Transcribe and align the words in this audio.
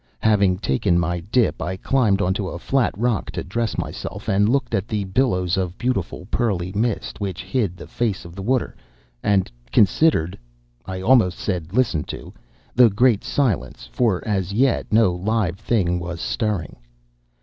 Having 0.23 0.57
taken 0.57 0.97
my 0.97 1.19
dip, 1.19 1.61
I 1.61 1.77
climbed 1.77 2.23
on 2.23 2.33
to 2.33 2.47
a 2.49 2.57
flat 2.57 2.91
rock 2.97 3.29
to 3.33 3.43
dress 3.43 3.77
myself, 3.77 4.27
and 4.27 4.49
looked 4.49 4.73
at 4.73 4.87
the 4.87 5.03
billows 5.03 5.57
of 5.57 5.77
beautiful, 5.77 6.25
pearly 6.31 6.71
mist 6.73 7.19
which 7.21 7.43
hid 7.43 7.77
the 7.77 7.85
face 7.85 8.25
of 8.25 8.33
the 8.35 8.41
water, 8.41 8.75
and 9.21 9.51
considered—I 9.71 11.01
almost 11.03 11.37
said 11.37 11.71
listened 11.75 12.07
to—the 12.07 12.89
great 12.89 13.23
silence, 13.23 13.87
for 13.91 14.27
as 14.27 14.53
yet 14.53 14.91
no 14.91 15.13
live 15.13 15.59
thing 15.59 15.99
was 15.99 16.19
stirring. 16.19 16.77